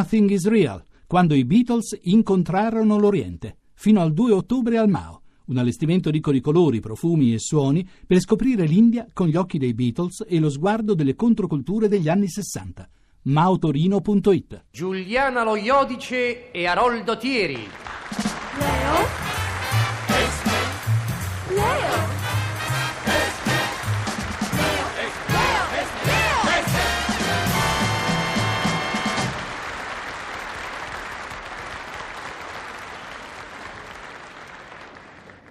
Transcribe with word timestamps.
Nothing 0.00 0.30
is 0.30 0.48
Real, 0.48 0.82
quando 1.06 1.34
i 1.34 1.44
Beatles 1.44 1.98
incontrarono 2.04 2.96
l'Oriente, 2.98 3.58
fino 3.74 4.00
al 4.00 4.14
2 4.14 4.32
ottobre 4.32 4.78
al 4.78 4.88
Mao, 4.88 5.20
un 5.48 5.58
allestimento 5.58 6.08
ricco 6.08 6.32
di 6.32 6.40
colori, 6.40 6.80
profumi 6.80 7.34
e 7.34 7.38
suoni 7.38 7.86
per 8.06 8.18
scoprire 8.18 8.64
l'India 8.64 9.06
con 9.12 9.28
gli 9.28 9.36
occhi 9.36 9.58
dei 9.58 9.74
Beatles 9.74 10.24
e 10.26 10.38
lo 10.38 10.48
sguardo 10.48 10.94
delle 10.94 11.16
controculture 11.16 11.86
degli 11.86 12.08
anni 12.08 12.30
60. 12.30 12.88
maotorino.it 13.24 14.64
Giuliana 14.70 15.44
Lo 15.44 15.56
Iodice 15.56 16.50
e 16.50 16.66
Aroldo 16.66 17.18
Thieri. 17.18 17.58
Leo? 18.56 19.29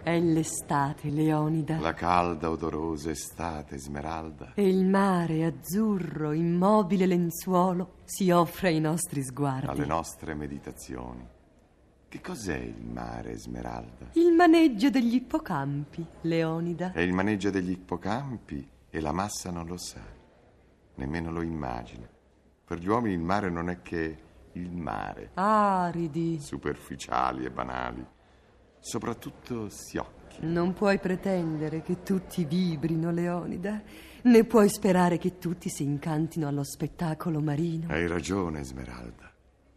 È 0.01 0.17
l'estate, 0.19 1.09
Leonida. 1.09 1.79
La 1.79 1.93
calda, 1.93 2.49
odorosa 2.49 3.11
estate, 3.11 3.77
Smeralda. 3.77 4.53
E 4.55 4.67
il 4.67 4.85
mare 4.85 5.45
azzurro, 5.45 6.31
immobile 6.31 7.05
lenzuolo, 7.05 7.95
si 8.05 8.31
offre 8.31 8.69
ai 8.69 8.79
nostri 8.79 9.21
sguardi. 9.23 9.67
Alle 9.67 9.85
nostre 9.85 10.33
meditazioni. 10.33 11.27
Che 12.07 12.21
cos'è 12.21 12.57
il 12.57 12.83
mare, 12.85 13.37
Smeralda? 13.37 14.09
Il 14.13 14.31
maneggio 14.33 14.89
degli 14.89 15.15
ippocampi, 15.15 16.03
Leonida. 16.21 16.91
È 16.93 17.01
il 17.01 17.13
maneggio 17.13 17.49
degli 17.51 17.71
ippocampi 17.71 18.67
e 18.89 18.99
la 19.01 19.11
massa 19.11 19.51
non 19.51 19.67
lo 19.67 19.77
sa, 19.77 20.01
nemmeno 20.95 21.29
lo 21.31 21.41
immagina. 21.41 22.09
Per 22.65 22.79
gli 22.79 22.87
uomini 22.87 23.13
il 23.13 23.21
mare 23.21 23.49
non 23.51 23.69
è 23.69 23.81
che 23.81 24.17
il 24.53 24.71
mare, 24.71 25.31
Aridi. 25.35 26.39
superficiali 26.39 27.45
e 27.45 27.51
banali. 27.51 28.03
Soprattutto 28.79 29.69
si 29.69 29.97
occhi. 29.97 30.37
Non 30.41 30.73
puoi 30.73 30.99
pretendere 30.99 31.81
che 31.81 32.01
tutti 32.03 32.45
vibrino, 32.45 33.11
Leonida, 33.11 33.81
né 34.23 34.43
puoi 34.45 34.69
sperare 34.69 35.17
che 35.17 35.37
tutti 35.37 35.69
si 35.69 35.83
incantino 35.83 36.47
allo 36.47 36.63
spettacolo 36.63 37.41
marino. 37.41 37.87
Hai 37.89 38.07
ragione, 38.07 38.63
Smeralda. 38.63 39.27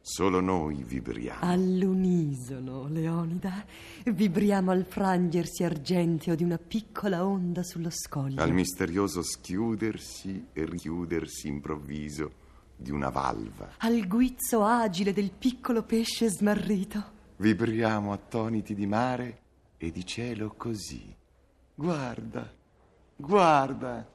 Solo 0.04 0.40
noi 0.40 0.82
vibriamo. 0.82 1.40
All'unisono, 1.42 2.88
Leonida, 2.88 3.64
vibriamo 4.04 4.72
al 4.72 4.84
frangersi 4.84 5.62
argenteo 5.62 6.34
di 6.34 6.42
una 6.42 6.58
piccola 6.58 7.24
onda 7.24 7.62
sullo 7.62 7.90
scoglio. 7.90 8.42
Al 8.42 8.52
misterioso 8.52 9.22
schiudersi 9.22 10.46
e 10.52 10.64
richiudersi 10.64 11.46
improvviso 11.46 12.30
di 12.76 12.90
una 12.90 13.10
valva. 13.10 13.74
al 13.78 14.06
guizzo 14.08 14.64
agile 14.64 15.12
del 15.12 15.30
piccolo 15.30 15.84
pesce 15.84 16.28
smarrito. 16.28 17.11
Vibriamo 17.42 18.12
attoniti 18.12 18.72
di 18.72 18.86
mare 18.86 19.40
e 19.76 19.90
di 19.90 20.06
cielo 20.06 20.54
così. 20.56 21.12
Guarda, 21.74 22.48
guarda, 23.16 24.08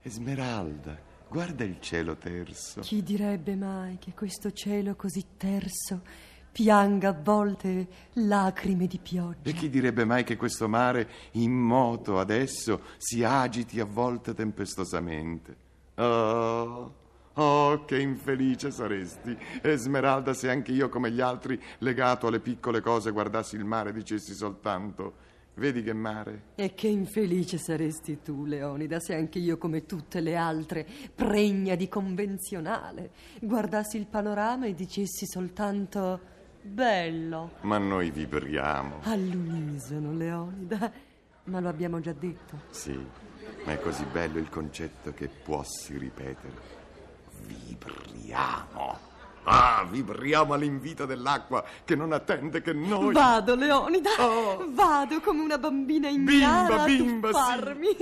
Esmeralda, 0.00 0.96
guarda 1.28 1.64
il 1.64 1.80
cielo 1.80 2.14
terso. 2.14 2.82
Chi 2.82 3.02
direbbe 3.02 3.56
mai 3.56 3.98
che 3.98 4.12
questo 4.14 4.52
cielo 4.52 4.94
così 4.94 5.24
terso 5.36 6.02
pianga 6.52 7.08
a 7.08 7.20
volte 7.20 7.88
lacrime 8.12 8.86
di 8.86 9.00
pioggia? 9.00 9.50
E 9.50 9.52
chi 9.52 9.68
direbbe 9.68 10.04
mai 10.04 10.22
che 10.22 10.36
questo 10.36 10.68
mare 10.68 11.10
immoto 11.32 12.20
adesso 12.20 12.82
si 12.98 13.24
agiti 13.24 13.80
a 13.80 13.84
volte 13.84 14.32
tempestosamente? 14.32 15.56
Oh, 15.96 16.94
oh, 17.34 17.84
che 17.84 17.98
infelice 17.98 18.70
saresti, 18.70 19.36
Esmeralda, 19.62 20.34
se 20.34 20.50
anche 20.50 20.72
io 20.72 20.88
come 20.88 21.10
gli 21.10 21.20
altri, 21.20 21.60
legato 21.78 22.26
alle 22.26 22.40
piccole 22.40 22.80
cose, 22.80 23.10
guardassi 23.10 23.56
il 23.56 23.64
mare 23.64 23.90
e 23.90 23.92
dicessi 23.92 24.34
soltanto, 24.34 25.14
vedi 25.54 25.82
che 25.82 25.92
mare? 25.92 26.42
E 26.54 26.74
che 26.74 26.88
infelice 26.88 27.58
saresti 27.58 28.20
tu, 28.22 28.44
Leonida, 28.44 28.98
se 29.00 29.14
anche 29.14 29.38
io, 29.38 29.58
come 29.58 29.86
tutte 29.86 30.20
le 30.20 30.36
altre, 30.36 30.86
pregna 31.14 31.74
di 31.74 31.88
convenzionale, 31.88 33.10
guardassi 33.40 33.96
il 33.96 34.06
panorama 34.06 34.66
e 34.66 34.74
dicessi 34.74 35.26
soltanto 35.26 36.38
bello. 36.62 37.52
Ma 37.62 37.78
noi 37.78 38.10
vibriamo. 38.10 39.00
All'unisono, 39.02 40.12
Leonida. 40.12 41.08
Ma 41.44 41.60
lo 41.60 41.68
abbiamo 41.68 42.00
già 42.00 42.12
detto. 42.12 42.60
Sì, 42.70 42.98
ma 43.64 43.72
è 43.72 43.80
così 43.80 44.04
bello 44.04 44.38
il 44.38 44.48
concetto 44.48 45.12
che 45.12 45.28
puossi 45.28 45.96
ripetere. 45.96 46.79
Vibriamo. 47.50 49.08
Ah, 49.44 49.86
vibriamo 49.88 50.52
all'invito 50.52 51.06
dell'acqua 51.06 51.64
che 51.84 51.96
non 51.96 52.12
attende 52.12 52.60
che 52.60 52.72
noi. 52.72 53.12
Vado, 53.12 53.54
Leonida. 53.54 54.10
Oh. 54.18 54.66
Vado 54.68 55.20
come 55.20 55.42
una 55.42 55.58
bambina 55.58 56.08
Bimba, 56.08 56.30
ignara 56.30 56.84
bimba, 56.84 57.28
a 57.30 57.32
sì. 57.32 57.38
tuffarmi. 57.38 57.96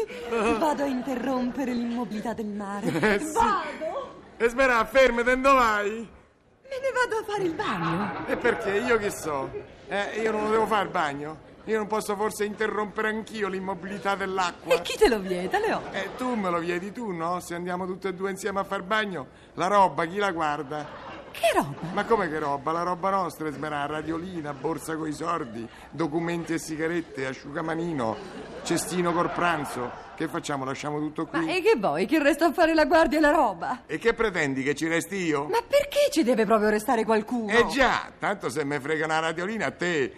Vado 0.58 0.82
a 0.82 0.86
interrompere 0.86 1.72
l'immobilità 1.72 2.34
del 2.34 2.46
mare. 2.46 2.86
Eh, 2.86 3.18
sì. 3.20 3.32
Vado. 3.32 4.16
Esmerà, 4.36 4.84
fermate, 4.84 5.40
dove 5.40 5.56
vai? 5.56 5.90
Me 5.90 6.80
ne 6.80 6.92
vado 6.92 7.16
a 7.16 7.24
fare 7.24 7.42
il 7.44 7.54
bagno. 7.54 8.26
E 8.26 8.36
perché? 8.36 8.70
Io 8.78 8.98
che 8.98 9.10
so? 9.10 9.50
Eh, 9.88 10.20
io 10.20 10.32
non 10.32 10.44
lo 10.44 10.50
devo 10.50 10.66
fare 10.66 10.84
il 10.84 10.90
bagno? 10.90 11.38
Io 11.68 11.76
non 11.76 11.86
posso 11.86 12.16
forse 12.16 12.46
interrompere 12.46 13.08
anch'io 13.10 13.46
l'immobilità 13.46 14.14
dell'acqua? 14.14 14.74
E 14.74 14.80
chi 14.80 14.96
te 14.96 15.06
lo 15.06 15.18
vieta, 15.18 15.58
Leo? 15.58 15.82
Eh, 15.92 16.08
tu 16.16 16.34
me 16.34 16.48
lo 16.48 16.60
vieti 16.60 16.92
tu, 16.92 17.10
no? 17.10 17.40
Se 17.40 17.54
andiamo 17.54 17.84
tutte 17.84 18.08
e 18.08 18.14
due 18.14 18.30
insieme 18.30 18.60
a 18.60 18.64
far 18.64 18.80
bagno, 18.80 19.26
la 19.52 19.66
roba 19.66 20.06
chi 20.06 20.16
la 20.16 20.30
guarda? 20.30 20.86
Che 21.30 21.52
roba? 21.54 21.74
Ma 21.92 22.04
come 22.06 22.30
che 22.30 22.38
roba? 22.38 22.72
La 22.72 22.84
roba 22.84 23.10
nostra, 23.10 23.48
Esmerà, 23.48 23.84
radiolina, 23.84 24.54
borsa 24.54 24.96
coi 24.96 25.12
sordi, 25.12 25.68
documenti 25.90 26.54
e 26.54 26.58
sigarette, 26.58 27.26
asciugamanino, 27.26 28.16
cestino 28.62 29.12
col 29.12 29.30
pranzo. 29.30 30.06
Che 30.16 30.26
facciamo? 30.26 30.64
Lasciamo 30.64 30.98
tutto 30.98 31.26
qui? 31.26 31.44
Ma 31.44 31.52
e 31.52 31.60
che 31.60 31.74
vuoi? 31.76 32.06
Che 32.06 32.18
resta 32.18 32.46
a 32.46 32.52
fare 32.52 32.72
la 32.72 32.86
guardia 32.86 33.18
e 33.18 33.20
la 33.20 33.30
roba? 33.30 33.82
E 33.84 33.98
che 33.98 34.14
pretendi 34.14 34.62
che 34.62 34.74
ci 34.74 34.88
resti 34.88 35.16
io? 35.16 35.44
Ma 35.44 35.60
perché 35.60 36.08
ci 36.10 36.22
deve 36.22 36.46
proprio 36.46 36.70
restare 36.70 37.04
qualcuno? 37.04 37.52
Eh 37.52 37.66
già, 37.66 38.10
tanto 38.18 38.48
se 38.48 38.64
me 38.64 38.80
frega 38.80 39.04
una 39.04 39.18
radiolina 39.18 39.66
a 39.66 39.70
te, 39.70 40.12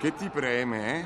che 0.00 0.14
ti 0.14 0.30
preme, 0.30 0.94
eh? 0.98 1.04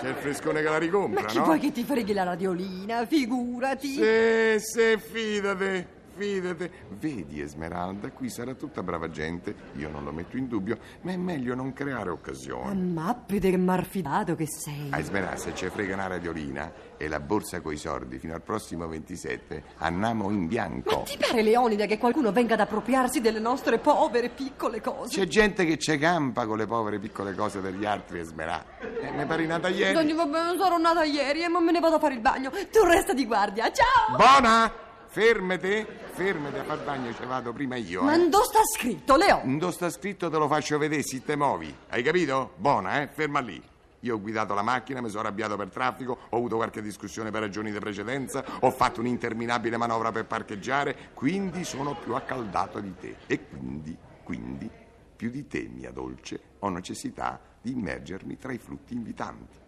C'è 0.00 0.08
il 0.08 0.14
frescone 0.14 0.62
che 0.62 0.68
la 0.68 0.78
ricompra, 0.78 1.20
Ma 1.20 1.26
chi 1.26 1.36
no? 1.36 1.44
vuoi 1.44 1.58
che 1.58 1.70
ti 1.70 1.84
freghi 1.84 2.14
la 2.14 2.22
radiolina? 2.22 3.04
Figurati. 3.04 3.88
Sì, 3.92 4.58
sì, 4.58 4.98
fidate, 4.98 5.86
fidate. 6.14 6.70
Vedi, 6.98 7.40
Esmeralda, 7.40 8.10
qui 8.10 8.28
sarà 8.28 8.54
tutta 8.54 8.82
brava 8.82 9.10
gente, 9.10 9.54
io 9.76 9.88
non 9.88 10.04
lo 10.04 10.12
metto 10.12 10.36
in 10.36 10.48
dubbio, 10.48 10.78
ma 11.02 11.12
è 11.12 11.16
meglio 11.16 11.54
non 11.54 11.72
creare 11.72 12.10
occasioni. 12.10 12.70
Ammappide 12.70 13.50
che 13.50 13.56
marfidato 13.56 14.34
che 14.34 14.46
sei. 14.46 14.88
A 14.90 14.98
Esmeralda, 14.98 15.36
se 15.36 15.54
ci 15.54 15.68
frega 15.68 15.94
una 15.94 16.06
radiolina 16.06 16.72
e 16.96 17.08
la 17.08 17.20
borsa 17.20 17.60
coi 17.60 17.76
sordi 17.76 18.18
fino 18.18 18.34
al 18.34 18.42
prossimo 18.42 18.86
27, 18.86 19.62
andiamo 19.78 20.30
in 20.30 20.46
bianco. 20.46 20.98
Ma 20.98 21.02
ti 21.02 21.16
pare, 21.16 21.42
Leonida, 21.42 21.86
che 21.86 21.98
qualcuno 21.98 22.32
venga 22.32 22.54
ad 22.54 22.60
appropriarsi 22.60 23.20
delle 23.20 23.40
nostre 23.40 23.78
povere 23.78 24.28
piccole 24.28 24.80
cose? 24.80 25.18
C'è 25.18 25.26
gente 25.26 25.64
che 25.64 25.78
ci 25.78 25.98
campa 25.98 26.46
con 26.46 26.58
le 26.58 26.66
povere 26.66 26.98
piccole 26.98 27.34
cose 27.34 27.60
degli 27.60 27.84
altri, 27.84 28.20
Esmeralda. 28.20 28.78
E 29.00 29.10
mi 29.10 29.24
pare 29.26 29.46
nata 29.46 29.68
ieri. 29.68 30.12
Vabbè, 30.12 30.56
sono 30.58 30.78
nata 30.78 31.04
ieri 31.04 31.42
e 31.42 31.48
ma 31.48 31.60
me 31.60 31.72
ne 31.72 31.80
vado 31.80 31.96
a 31.96 31.98
fare 31.98 32.14
il 32.14 32.20
bagno. 32.20 32.50
Tu 32.50 32.84
resta 32.84 33.12
di 33.12 33.26
guardia. 33.26 33.70
Ciao! 33.72 34.16
Buona! 34.16 34.91
Fermate, 35.16 35.86
fermate 36.14 36.60
a 36.60 36.64
far 36.64 36.82
bagno, 36.84 37.12
ci 37.12 37.26
vado 37.26 37.52
prima 37.52 37.76
io. 37.76 38.02
Ma 38.02 38.14
Eh. 38.14 38.28
dove 38.30 38.44
sta 38.46 38.60
scritto, 38.64 39.14
Leo? 39.16 39.42
Non 39.44 39.70
sta 39.70 39.90
scritto, 39.90 40.30
te 40.30 40.38
lo 40.38 40.48
faccio 40.48 40.78
vedere 40.78 41.02
se 41.02 41.22
te 41.22 41.36
muovi. 41.36 41.74
Hai 41.90 42.02
capito? 42.02 42.52
Buona, 42.56 43.02
eh? 43.02 43.08
Ferma 43.08 43.40
lì. 43.40 43.62
Io 44.00 44.14
ho 44.14 44.20
guidato 44.22 44.54
la 44.54 44.62
macchina, 44.62 45.02
mi 45.02 45.10
sono 45.10 45.20
arrabbiato 45.20 45.56
per 45.56 45.68
traffico, 45.68 46.16
ho 46.30 46.34
avuto 46.38 46.56
qualche 46.56 46.80
discussione 46.80 47.30
per 47.30 47.42
ragioni 47.42 47.70
di 47.70 47.78
precedenza, 47.78 48.42
ho 48.60 48.70
fatto 48.70 49.00
un'interminabile 49.00 49.76
manovra 49.76 50.10
per 50.12 50.24
parcheggiare, 50.24 51.10
quindi 51.12 51.62
sono 51.64 51.94
più 51.94 52.14
accaldato 52.14 52.80
di 52.80 52.94
te. 52.98 53.16
E 53.26 53.46
quindi, 53.48 53.94
quindi, 54.22 54.70
più 55.14 55.28
di 55.28 55.46
te, 55.46 55.68
mia 55.70 55.90
dolce, 55.90 56.40
ho 56.60 56.70
necessità 56.70 57.38
di 57.60 57.72
immergermi 57.72 58.38
tra 58.38 58.50
i 58.52 58.58
frutti 58.58 58.94
invitanti. 58.94 59.58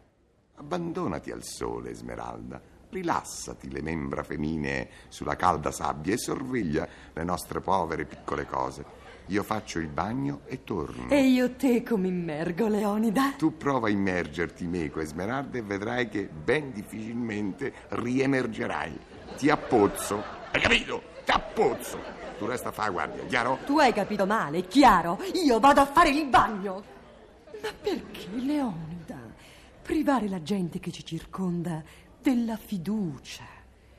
Abbandonati 0.55 1.31
al 1.31 1.43
sole, 1.45 1.91
Esmeralda. 1.91 2.73
Rilassati 2.95 3.73
le 3.73 3.83
membra 3.83 4.23
femminee 4.23 4.89
sulla 5.09 5.35
calda 5.35 5.73
sabbia 5.73 6.15
e 6.15 6.17
sorveglia 6.17 6.87
le 7.13 7.25
nostre 7.25 7.61
povere 7.61 8.05
piccole 8.05 8.47
cose. 8.47 8.85
Io 9.27 9.43
faccio 9.43 9.81
il 9.81 9.89
bagno 9.89 10.43
e 10.45 10.63
torno. 10.63 11.09
E 11.09 11.25
io 11.25 11.57
te 11.57 11.83
come 11.83 12.07
immergo, 12.07 12.69
Leonida? 12.69 13.33
Tu 13.37 13.57
prova 13.57 13.89
a 13.89 13.91
immergerti 13.91 14.69
meco, 14.69 15.01
Esmeralda, 15.01 15.59
e 15.59 15.63
vedrai 15.63 16.09
che 16.09 16.29
ben 16.29 16.71
difficilmente 16.71 17.73
riemergerai. 17.89 18.97
Ti 19.39 19.51
appozzo. 19.51 20.23
Hai 20.53 20.61
capito? 20.61 21.03
Ti 21.25 21.33
appozzo. 21.33 21.99
Tu 22.39 22.47
resta 22.47 22.69
a 22.69 22.73
fare 22.73 22.91
la 22.91 22.93
guardia, 22.93 23.27
chiaro? 23.27 23.59
Tu 23.67 23.77
hai 23.81 23.93
capito 23.93 24.25
male, 24.25 24.59
è 24.59 24.67
chiaro? 24.69 25.19
Io 25.45 25.59
vado 25.59 25.81
a 25.81 25.87
fare 25.87 26.11
il 26.11 26.29
bagno. 26.29 26.85
Ma 27.61 27.71
perché, 27.81 28.29
Leonida, 28.35 29.19
privare 29.83 30.29
la 30.29 30.43
gente 30.43 30.79
che 30.79 30.93
ci 30.93 31.05
circonda 31.05 31.83
della 32.25 32.57
fiducia, 32.57 33.45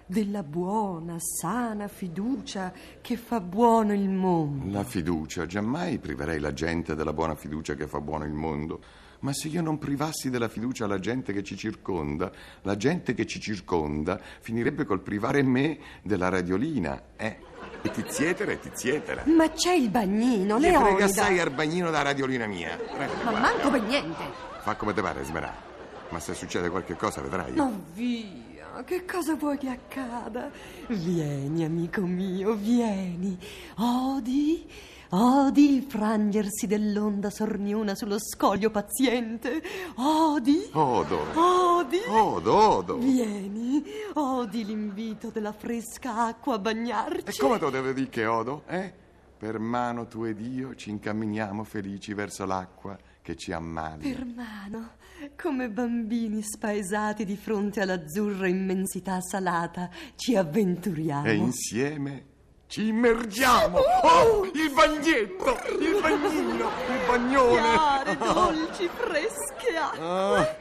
della 0.04 0.42
buona, 0.42 1.18
sana 1.20 1.88
fiducia 1.88 2.74
che 3.00 3.18
fa 3.18 3.40
buono 3.40 3.94
il 3.94 4.10
mondo. 4.10 4.72
La 4.76 4.84
fiducia, 4.84 5.46
giammai 5.46 6.00
priverei 6.00 6.40
la 6.40 6.52
gente 6.52 6.96
della 6.96 7.14
buona 7.14 7.36
fiducia 7.36 7.76
che 7.76 7.86
fa 7.86 8.02
buono 8.02 8.24
il 8.26 8.34
mondo. 8.34 8.82
Ma 9.20 9.32
se 9.32 9.48
io 9.50 9.62
non 9.62 9.78
privassi 9.78 10.32
della 10.32 10.48
fiducia 10.48 10.88
la 10.88 10.98
gente 11.00 11.34
che 11.34 11.44
ci 11.44 11.56
circonda, 11.56 12.32
la 12.64 12.76
gente 12.76 13.14
che 13.14 13.28
ci 13.28 13.40
circonda 13.40 14.20
finirebbe 14.40 14.86
col 14.86 15.02
privare 15.02 15.44
me 15.44 15.78
della 16.02 16.30
radiolina, 16.30 17.00
eh? 17.18 17.38
E 17.84 17.92
tizietera 17.92 18.52
e 18.54 18.60
tizietera. 18.60 19.24
Ma 19.28 19.52
c'è 19.52 19.74
il 19.74 19.90
bagnino, 19.92 20.58
frega 20.60 20.80
Leonida. 20.80 21.06
assai 21.06 21.40
al 21.40 21.52
bagnino 21.52 21.92
da 21.92 22.02
radiolina 22.02 22.48
mia. 22.48 22.76
Prendila 22.76 23.24
Ma 23.24 23.30
qua. 23.30 23.40
manco 23.40 23.70
per 23.70 23.84
niente. 23.84 24.24
Fa 24.62 24.76
come 24.76 24.94
te 24.94 25.02
pare, 25.04 25.24
Smerà. 25.24 25.74
Ma 26.10 26.20
se 26.20 26.34
succede 26.34 26.70
qualche 26.70 26.96
cosa, 26.96 27.22
vedrai. 27.22 27.54
No, 27.54 27.84
via, 27.94 28.84
che 28.86 29.06
cosa 29.06 29.36
vuoi 29.36 29.58
che 29.58 29.70
accada? 29.70 30.50
Vieni, 30.88 31.64
amico 31.66 32.02
mio, 32.02 32.54
vieni. 32.54 33.38
Odi, 33.78 34.70
odi 35.10 35.76
il 35.76 35.84
frangersi 35.84 36.68
dell'onda 36.68 37.30
sorniona 37.30 37.96
sullo 37.96 38.18
scoglio 38.20 38.70
paziente. 38.70 39.62
Odi, 39.96 40.70
Odo. 40.72 41.20
odi. 41.34 42.00
Odo, 42.08 42.54
odo. 42.56 42.98
Vieni, 42.98 43.84
odi 44.14 44.64
l'invito 44.64 45.30
della 45.30 45.52
fresca 45.54 46.26
acqua 46.28 46.54
a 46.54 46.58
E 46.58 46.62
bagnarci. 46.62 47.40
come 47.40 47.58
te 47.58 47.64
lo 47.66 47.72
devo 47.72 47.92
dire 47.92 48.10
che 48.10 48.26
odo, 48.26 48.64
eh? 48.68 49.04
Per 49.38 49.60
mano 49.60 50.08
tu 50.08 50.24
ed 50.24 50.40
io 50.40 50.76
ci 50.76 50.90
incamminiamo 50.92 51.64
felici 51.64 52.14
verso 52.14 52.46
l'acqua 52.46 52.98
che 53.22 53.36
ci 53.36 53.52
ammali. 53.52 54.12
Per 54.12 54.26
mano, 54.26 54.92
come 55.36 55.70
bambini 55.70 56.42
spaesati 56.42 57.26
di 57.26 57.36
fronte 57.36 57.82
all'azzurra 57.82 58.48
immensità 58.48 59.20
salata, 59.20 59.90
ci 60.16 60.36
avventuriamo. 60.36 61.26
E 61.26 61.34
insieme 61.34 62.26
ci 62.68 62.88
immergiamo. 62.88 63.78
Oh, 63.78 64.46
il 64.46 64.72
bagnetto, 64.74 65.58
il 65.80 66.00
bagnino, 66.02 66.70
il 66.88 67.06
bagnone. 67.08 67.62
Chiare, 67.62 68.18
dolci, 68.18 68.88
fresche 68.88 69.76
acque. 69.76 70.58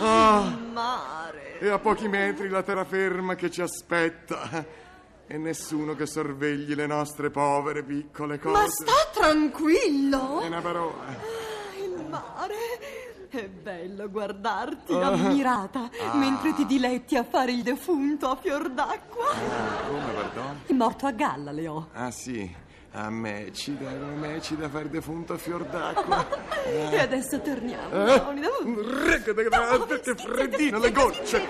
Ah, 0.00 0.44
il 0.46 0.72
mare. 0.72 1.58
E 1.60 1.68
a 1.68 1.78
pochi 1.78 2.08
metri 2.08 2.48
la 2.48 2.62
terraferma 2.62 3.34
che 3.34 3.50
ci 3.50 3.60
aspetta. 3.60 4.64
E 5.32 5.38
nessuno 5.38 5.94
che 5.94 6.04
sorvegli 6.04 6.74
le 6.74 6.86
nostre 6.86 7.30
povere 7.30 7.82
piccole 7.82 8.38
cose. 8.38 8.60
Ma 8.60 8.68
sta 8.68 9.18
tranquillo. 9.18 10.40
È 10.40 10.46
una 10.46 10.60
parola. 10.60 11.06
Ah, 11.06 11.82
il 11.82 12.06
mare. 12.06 12.54
È 13.30 13.48
bello 13.48 14.10
guardarti, 14.10 14.92
ammirata, 14.92 15.88
mentre 16.12 16.52
ti 16.52 16.66
diletti 16.66 17.16
a 17.16 17.24
fare 17.24 17.50
il 17.50 17.62
defunto 17.62 18.28
a 18.28 18.36
fior 18.36 18.68
d'acqua. 18.68 19.30
Ah, 19.30 19.88
come, 19.88 20.12
pardon? 20.12 20.60
È 20.66 20.72
morto 20.74 21.06
a 21.06 21.12
galla, 21.12 21.50
Leo. 21.50 21.88
Ah, 21.94 22.10
sì. 22.10 22.54
A 22.94 23.08
me 23.08 23.50
ci 23.54 23.74
da, 23.78 23.88
a 23.88 23.94
me 23.94 24.40
ci 24.42 24.54
da 24.54 24.68
fare 24.68 24.90
defunto 24.90 25.32
a 25.32 25.38
fior 25.38 25.64
d'acqua. 25.64 26.50
E 26.64 26.96
adesso 26.98 27.40
torniamo, 27.40 27.90
Eh? 27.90 28.04
Leonida. 28.04 28.48
Che 30.00 30.14
freddino, 30.14 30.78
le 30.78 30.92
gocce! 30.92 31.42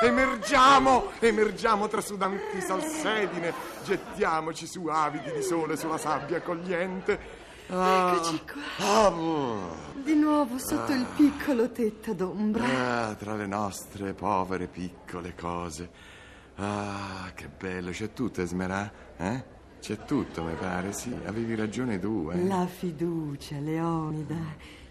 Emergiamo, 0.00 1.10
emergiamo 1.18 1.88
tra 1.88 2.00
sudanti 2.00 2.60
salsedine, 2.62 3.52
gettiamoci 3.84 4.66
su 4.66 4.86
avidi 4.86 5.30
di 5.32 5.42
sole 5.42 5.76
sulla 5.76 5.98
sabbia 5.98 6.38
accogliente. 6.38 7.44
Ah, 7.68 8.12
Eccoci 8.14 8.42
qua. 8.44 8.86
ah. 9.06 9.12
Di 9.92 10.14
nuovo 10.14 10.56
sotto 10.58 10.92
il 10.92 11.04
piccolo 11.16 11.70
tetto 11.70 12.14
d'ombra. 12.14 13.08
Ah, 13.08 13.14
tra 13.14 13.34
le 13.34 13.46
nostre 13.46 14.14
povere 14.14 14.68
piccole 14.68 15.34
cose. 15.34 15.90
Ah, 16.56 17.30
che 17.34 17.48
bello, 17.48 17.90
c'è 17.90 18.12
tutto, 18.14 18.40
Esmerà, 18.40 18.90
eh? 19.18 19.44
C'è 19.86 20.04
tutto, 20.04 20.42
mi 20.42 20.54
pare, 20.54 20.92
sì, 20.92 21.16
avevi 21.26 21.54
ragione 21.54 22.00
tu, 22.00 22.28
eh? 22.32 22.44
La 22.44 22.66
fiducia, 22.66 23.60
Leonida. 23.60 24.34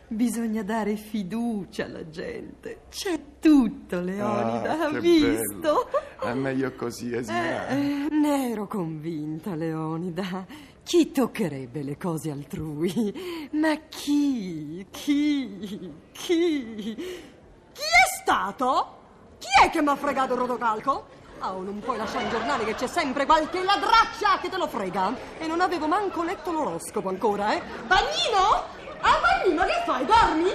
Bisogna 0.08 0.64
dare 0.64 0.96
fiducia 0.96 1.84
alla 1.84 2.10
gente. 2.10 2.84
C'è 2.90 3.20
tutto, 3.42 4.00
Leonida. 4.00 4.80
Ah, 4.80 4.86
ha 4.86 4.90
visto? 4.98 5.90
bello. 5.90 5.90
È 6.22 6.34
meglio 6.34 6.72
così, 6.76 7.14
Esmerà. 7.14 7.68
Eh, 7.68 8.08
ne 8.10 8.50
ero 8.52 8.68
convinta, 8.68 9.54
Leonida. 9.54 10.46
Chi 10.82 11.12
toccherebbe 11.12 11.84
le 11.84 11.98
cose 11.98 12.32
altrui? 12.32 13.50
Ma 13.52 13.76
chi? 13.90 14.88
Chi? 14.92 15.92
Chi? 16.14 16.76
Chi 16.78 17.82
è 17.82 18.22
stato? 18.22 18.98
Chi 19.40 19.48
è 19.62 19.70
che 19.70 19.82
mi 19.82 19.90
ha 19.90 19.96
fregato 19.98 20.36
il 20.36 20.40
rotocalco? 20.40 21.24
Oh, 21.40 21.62
non 21.62 21.80
puoi 21.80 21.98
lasciare 21.98 22.24
in 22.24 22.30
giornale 22.30 22.64
che 22.66 22.76
c'è 22.76 22.88
sempre 22.88 23.26
qualche 23.26 23.64
ladraccia 23.64 24.38
che 24.42 24.50
te 24.50 24.58
lo 24.58 24.68
frega. 24.68 25.14
E 25.38 25.48
non 25.48 25.62
avevo 25.62 25.88
manco 25.88 26.24
letto 26.24 26.52
l'oroscopo 26.52 27.10
ancora, 27.10 27.54
eh? 27.54 27.62
Bagnino? 27.86 28.64
Ah, 29.02 29.20
Bagnino, 29.22 29.64
che 29.66 29.84
fai? 29.86 30.06
Dormi? 30.06 30.52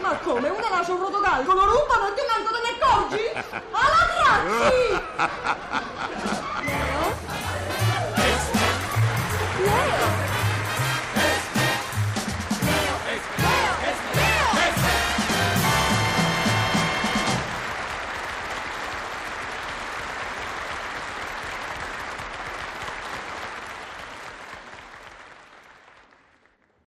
Ma 0.00 0.16
come? 0.16 0.48
Una 0.48 0.68
lascia 0.70 0.92
un 0.92 0.98
rotocalco, 1.00 1.52
lo 1.52 1.64
rubano 1.64 2.08
e 2.08 2.14
te 2.14 2.22
manco 2.28 2.52
te 2.52 2.60
ne 2.62 2.68
accorgi? 2.80 3.30
Ah, 3.72 3.88
ladracci! 4.26 5.90
Leo? 9.62 10.01